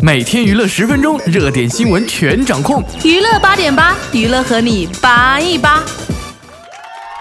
[0.00, 2.82] 每天娱乐十分钟，热点新闻全掌控。
[3.04, 5.82] 娱乐八点八，娱乐和你扒一扒。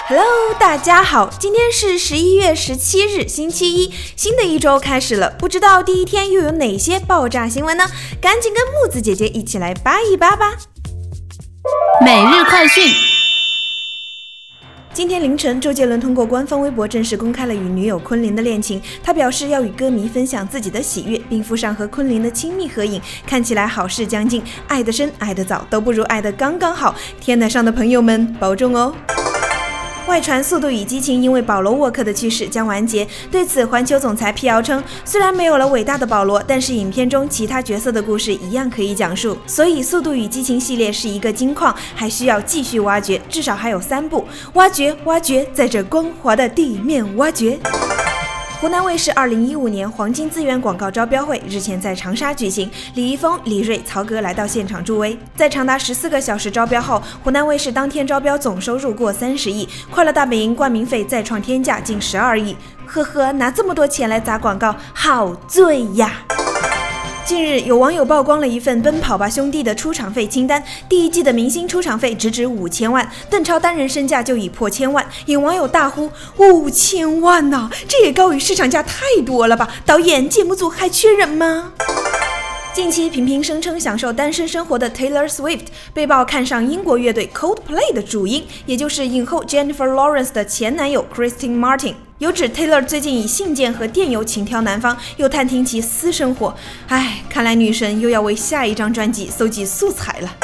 [0.08, 0.26] Hello，
[0.58, 7.86] 大家好，今天是十一月十七日，星期一，新的一周开始了，不知道第一天又有哪些爆炸新闻呢？
[8.22, 10.54] 赶紧跟木子姐姐一起来扒一扒吧。
[12.02, 13.17] 每日快讯。
[14.98, 18.82] 今天凌晨，周杰伦通过官方微博正式公开了与女友昆凌的恋情。
[19.04, 26.96] 他表示要与歌迷分享自己的喜悦，并附上和昆凌的亲密合影，看起来好事将近，爱得深，爱得早，都不如爱得刚刚好。
[27.22, 28.92] 天台上的朋友们，保重哦。
[30.08, 39.38] 外传《速度与激情》因为保罗沃克的去世将完结，对此，环球总裁辟谣称，虽然没有了伟大的保罗，但是影片中其他角色的故事一样可以讲述。
[39.46, 47.60] 所以，《速度与激情》系列是一个金矿，还需要继续挖掘，至少还有三部，挖掘，挖掘，在这光滑的地面挖掘。
[48.60, 55.16] 湖南卫视二零一五年黄金资源广告招标会日前在长沙举行，李易峰、李锐、曹格来到现场助威。
[55.36, 62.58] 在长达十四个小时招标后，湖南卫视当天招标总收入过三十亿，快乐大本营冠名费再创天价近十二亿。
[62.88, 66.26] 呵呵，拿这么多钱来砸广告，好醉呀！
[67.28, 79.68] 近日，有网友曝光了一份《奔跑吧兄弟》的出场费清单，第一季的明星出场费直指五千万，邓超单人身价就已破千万，引网友大呼：“五千万呐、这也高于市场价太多了吧？
[79.86, 81.74] 导演，节目组还缺人吗？”
[82.74, 91.96] 近期频频声称享受单身生活的 Taylor Swift 被曝看上英国乐队 Coldplay 的主音，也就是影后 Jennifer Lawrence 的前男友 Christine Martin。
[92.20, 96.56] 有指 Taylor 最近以信件和电邮情挑男方，又探听其私生活。
[96.88, 100.36] 唉，看来女神又要为下一张专辑搜集素材了。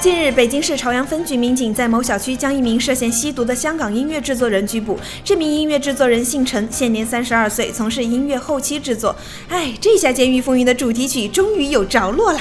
[0.00, 4.96] 近日，北京市朝阳分局民警在某小区将一名涉嫌吸毒的香港音乐制作人拘捕。
[5.24, 9.16] 这名音乐制作人姓陈，现年三十二岁，从事音乐后期制作。
[9.48, 12.40] 唉，这下《监狱风云》的主题曲终于有着落啦！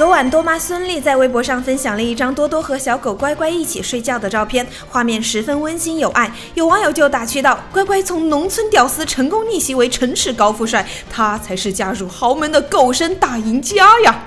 [0.00, 6.32] 昨晚，多妈孙俪在微博上分享了一张多多和小狗乖乖一起睡觉的照片，画面十分温馨有爱。
[6.54, 14.24] 有网友就打趣道：“乖乖从农村屌丝成功逆袭为城市高富帅，他才是嫁入豪门的狗生大赢家呀！”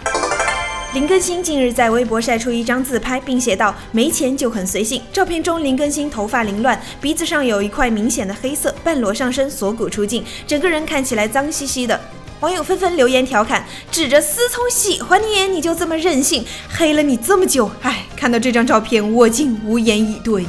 [0.94, 12.00] 林更新近日在微博晒出一张自拍，并写道：“没钱就很随性。”照片中，林更新头发凌乱，鼻子上有一块明显的黑色，半裸上身，锁骨出镜，整个人看起来脏兮兮的。
[12.44, 20.44] 网友纷纷留言调侃：“指着思聪喜欢你，你就这么任性，黑了你这么久。”哎，看到这张照片，我竟无言以对。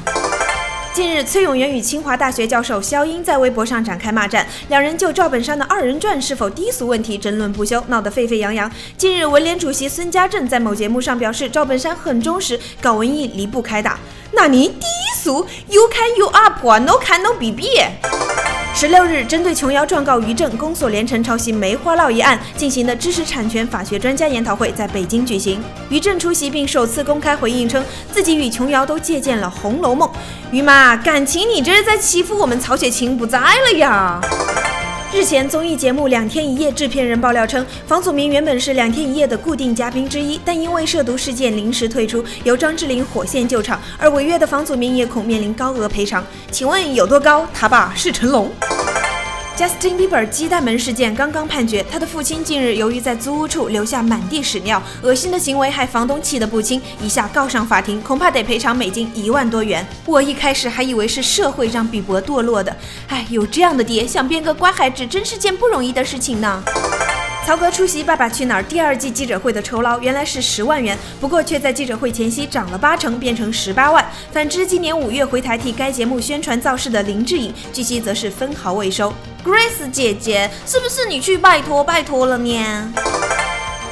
[0.93, 8.69] 近日，崔永元与清华大学教授肖英在微博上展开骂战，两人就赵本山的二人转是否低俗问题争论不休，闹得沸沸扬扬。
[8.97, 14.01] 近日，文联主席孙家正在某节目上表示，赵本山很忠实，搞文艺离不开打。
[14.33, 14.87] 那你低
[15.23, 17.69] 俗？You can you up？No can no BB。
[18.77, 25.63] 十六日，针对琼瑶状告于正宫锁连城抄袭《梅花烙》一案进行的知识产权法学专家研讨会在北京举行。
[25.89, 30.09] 于正出席并首次公开回应称，自己与琼瑶都借鉴了《红楼梦》。
[30.51, 34.21] 于妈，感情你这是在欺负我们曹雪芹不在了呀？
[35.15, 46.27] 日前，综艺节目《两天一夜》制片人爆料称，房祖名原本是《两天一夜》的固定嘉宾之一，但因为涉毒事件临时退出，由张智霖火线救场，而违约的房祖名也恐面临高额赔偿。
[46.51, 47.47] 请问有多高？
[47.55, 48.51] 他爸是成龙。
[49.57, 59.87] Justin Bieber 鸡蛋门事件刚刚判决，他的父亲近日由于在租屋处留下满地屎尿，恶心的行为害房东气得不轻，一下告上法庭，恐怕得赔偿美金一万多元。
[60.07, 62.77] 我一开始还以为是社会让比伯堕落的，
[63.07, 66.61] 哎，有这样的爹，想变个乖孩子真是件不容易的事情呢。
[67.47, 74.03] 曹格出席《爸爸去哪儿》第二季记者会的酬劳原来是十万元，不过却在记者会前夕涨了八成，变成十八万。
[74.33, 79.13] 反之，今年五月回台替该节目宣传造势的林志颖，据悉则是分毫未收。
[79.45, 82.95] Grace 姐姐，是不是你去拜托拜托了呢？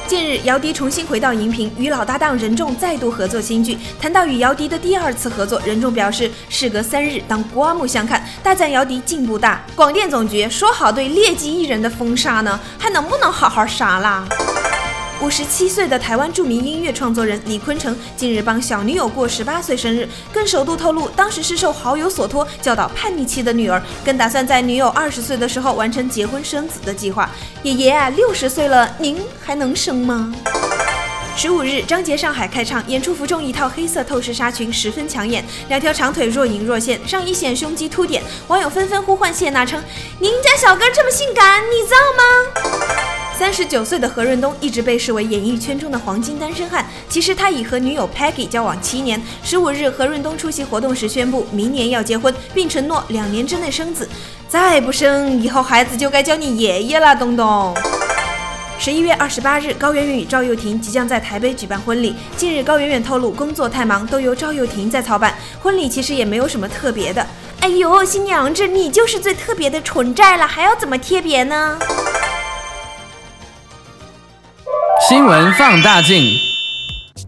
[0.05, 3.77] 近日，姚笛重新回到荧屏，与老搭档任重再度合作新剧。
[3.99, 9.63] 谈到与姚笛的第二次合作，任重表示事隔三日，当刮目相看，大赞姚笛进步大。
[9.75, 14.27] 广电总局说好对劣迹艺人的封杀呢，还能不能好好杀啦？
[15.23, 27.31] 五十七岁的台湾著名音乐创作人李坤城近日帮小女友过十八岁生日，更首度透露，当时是受好友所托教导叛逆期的女儿，更打算在女友二十岁的时候完成结婚生子的计划。
[27.63, 30.35] 爷爷啊，六十岁了，您还能生吗？
[31.37, 39.81] 十五日，张杰上海开唱，演出服中一套黑色透视纱裙十分抢眼，两条长腿若隐若现，上衣显胸肌凸点，网友纷纷呼唤谢娜称
[40.19, 49.21] ：“您家小哥这么性感，你造吗？”三十九岁的何润东一直被视为演艺圈中的黄金单身汉，其实他已和女友 Peggy 交往七年。
[49.43, 54.07] 十五日，何润东出席活动时宣布，明年要结婚，并承诺两年之内生子。
[54.47, 57.75] 再不生，以后孩子就该叫你爷爷了，东东。
[58.79, 62.15] 十一月二十八日，高圆圆与赵又廷即将在台北举办婚礼。
[62.37, 65.35] 近日，高圆圆透露工作太忙，都由赵又廷在操办。
[65.61, 67.25] 婚礼其实也没有什么特别的。
[67.61, 71.79] 哎呦，新娘子，你就是最特别的存在了，还要怎么贴别呢？
[75.13, 76.42] 新闻放大镜。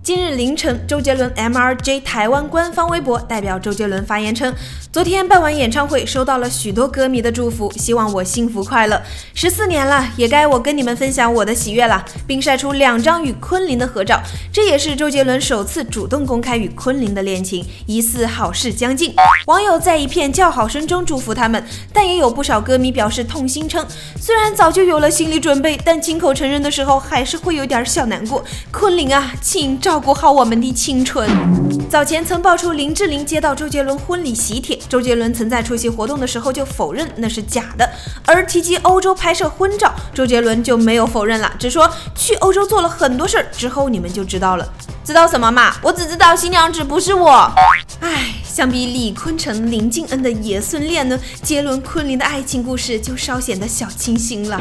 [0.05, 4.53] 今日凌晨，周杰伦 MRJ 台湾官方微博代表周杰伦发言称，
[4.91, 9.01] 昨天办完演唱会，收到了许多歌迷的祝福，希望我幸福快乐。
[9.33, 14.21] 十四年了，也该我跟你们分享我的喜悦了，并晒出两张与昆凌的合照。
[14.53, 19.11] 这也是周杰伦首次主动公开与昆凌的恋情，疑似好事将近。
[19.47, 23.83] 网友在一片叫好声中祝福他们，但也有不少歌迷表示痛心，称
[24.21, 28.45] 虽然早就有了心理准备，但亲口承认的时候还是会有点小难过。
[28.69, 29.94] 昆凌啊，请照。
[29.95, 31.25] 照顾好我们的青春。
[31.89, 37.89] 早前曾爆出林志玲接到周杰伦婚礼喜帖，周杰伦曾在出席活动的时候就否认那是假的。
[38.25, 44.67] 而提及欧洲拍摄婚照，周杰伦就没有否认了，只说去欧洲做了很多事儿，之后你们就知道了。
[45.05, 45.73] 知道什么嘛？
[45.81, 47.49] 我只知道新娘子不是我。
[48.01, 54.57] 唉，相比李坤城、林敬恩的爷孙恋呢，杰伦昆凌的爱情故事就稍显得小清新了。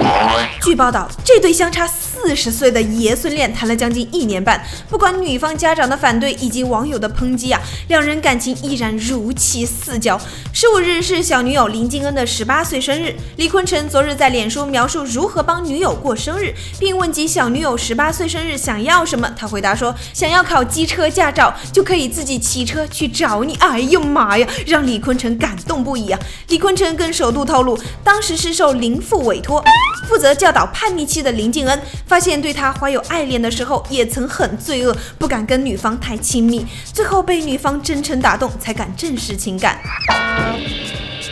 [0.61, 4.61] 据报道，这对相差四十岁的爷孙恋谈了将近一年半，
[4.91, 10.21] 不管女方家长的反对以及网友的抨击啊，两人感情依然如漆似胶。
[10.53, 23.55] 十五日是小女友林敬恩的十八岁生日，李坤城昨日在脸书描述如何帮女友过生日，并问及小女友十八岁生日想要什么，他回答说想要考机车驾照，就可以自己骑车去找你。
[23.61, 26.19] 哎哎呦妈呀，让李坤城感动不已啊！
[26.49, 29.63] 李坤城更首度透露，当时是受林父委托，
[30.09, 39.79] 负责教导叛逆期的林敬恩，发现对他怀有爱恋的时候，也曾很罪恶，不敢跟女方太亲密，最后被女方真诚打动，才敢正视情感。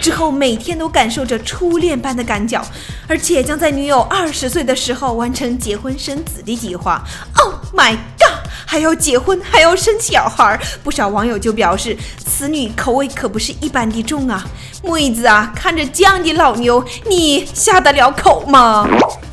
[0.03, 2.63] 之后每天都感受着初恋般的感脚，
[3.09, 7.03] 而且将在女友二十岁的时候完成结婚生子的计划。
[7.39, 8.42] Oh my god！
[8.67, 14.45] 还要结婚，还要生小孩，不少网友就表示，此女口味可不是一般的重啊！
[14.83, 18.87] 妹子啊，看着这样的老牛，你下得了口吗？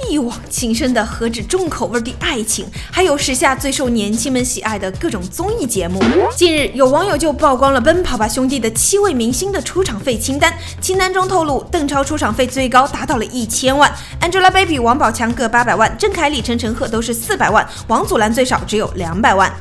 [0.07, 6.01] 一往情深的何止重口味的爱情，还有时下最受年轻们喜爱的各种综艺节目。
[6.35, 10.51] 近日，有网友就曝光了《奔跑吧兄弟》的七位明星的出场费清单，
[10.81, 19.53] 清单中透露，邓超出场费最高达到了一千万，Angelababy、王宝强各八百万，郑恺、李晨、陈赫都是四百万，王祖蓝最少只有两百万。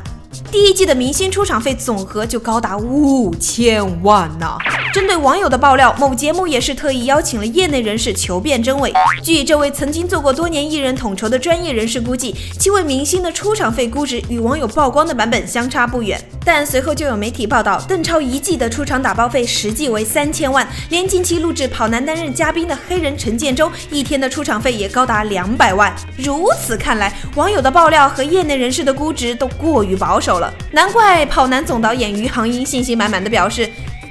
[0.51, 4.57] 第一季的明星出场费总和就高达五千万呢。
[4.95, 8.91] 针对网友的爆料，某节目也是特意邀请了业内人士求辨真伪。
[9.23, 16.19] 据这位曾经做过多年艺人统筹的专业人士估计，七位明星的出场费估值与网友曝光的版本相差不远。
[16.43, 25.95] 但随后就有媒体报道，邓超一季的出场打包费实际为三千万，连近期录制《跑男》担任嘉宾的黑人陈建州一天的出场费也高达两百万。
[26.17, 30.38] 如此看来，网友的爆料和业内人士的估值都过于保守
[30.73, 33.69] 难怪《跑男》总导演余航英信心满满的表示。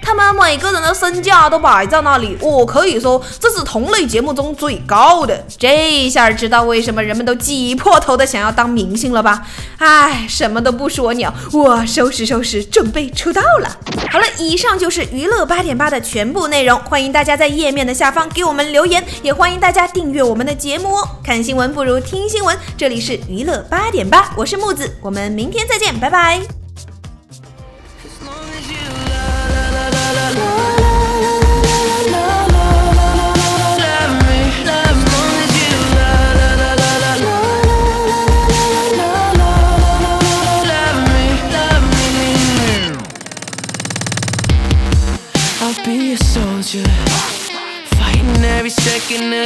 [0.07, 5.45] 他们每个人的身价都摆在那里，我可以说这是同类节目中最高的。
[5.57, 9.45] 这下知道为什么人们都挤破头的想要当明星了吧？
[9.79, 13.69] 哎，什么都不说鸟，我收拾收拾，准备出道了。
[14.09, 21.05] 好了，以上就是娱乐八点八的全部内容，欢迎大家在页面的下方给我们留言，也欢迎大家订阅我们的节目哦。
[21.21, 26.56] 看新闻不如听新闻，这里是娱乐八点八，我是木子，我们明天再见，拜拜。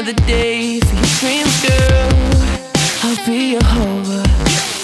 [0.04, 2.10] The day for your dreams, girl.
[3.04, 4.24] I'll be your hover.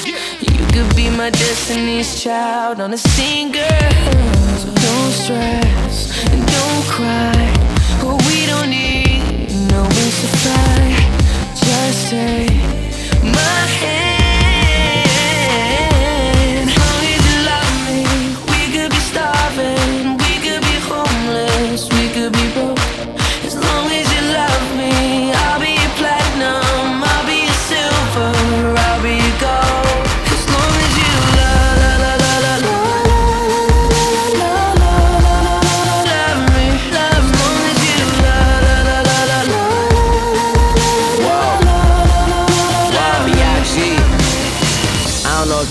[0.06, 3.80] You could be my destiny's child on a singer.
[4.62, 7.54] So don't stress and don't cry.
[8.04, 10.86] Oh, we don't need no to fly.
[11.56, 12.67] Just take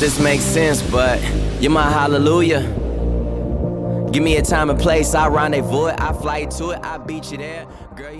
[0.06, 1.20] this makes sense, but
[1.60, 2.60] you're my hallelujah.
[4.12, 7.32] Give me a time and place, I rendezvous it, I fly to it, I beat
[7.32, 7.66] you there.
[7.96, 8.12] Girl,